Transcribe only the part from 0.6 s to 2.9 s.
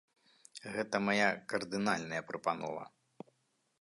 Гэта мая кардынальная прапанова.